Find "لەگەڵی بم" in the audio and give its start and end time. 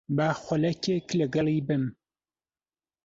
1.19-1.83